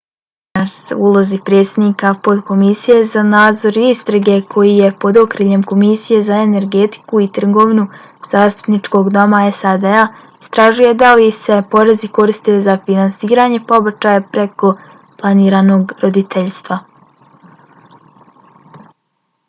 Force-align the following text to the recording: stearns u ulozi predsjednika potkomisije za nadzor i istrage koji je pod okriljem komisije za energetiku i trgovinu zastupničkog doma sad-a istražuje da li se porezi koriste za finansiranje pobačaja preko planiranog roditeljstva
stearns 0.51 0.91
u 0.93 1.03
ulozi 1.07 1.37
predsjednika 1.47 2.11
potkomisije 2.27 3.01
za 3.09 3.21
nadzor 3.33 3.75
i 3.81 3.83
istrage 3.95 4.37
koji 4.53 4.71
je 4.77 4.87
pod 5.05 5.19
okriljem 5.23 5.65
komisije 5.73 6.21
za 6.29 6.39
energetiku 6.45 7.21
i 7.25 7.27
trgovinu 7.39 7.85
zastupničkog 8.31 9.11
doma 9.19 9.43
sad-a 9.59 10.01
istražuje 10.47 10.95
da 11.05 11.13
li 11.21 11.29
se 11.43 11.61
porezi 11.77 12.11
koriste 12.17 12.59
za 12.69 12.77
finansiranje 12.89 13.61
pobačaja 13.73 14.25
preko 14.33 14.73
planiranog 15.21 15.95
roditeljstva 16.07 16.81